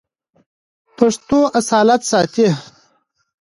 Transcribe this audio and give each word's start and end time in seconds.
پښتو 0.97 1.39
اصالت 1.59 2.01
ساتي. 2.11 2.47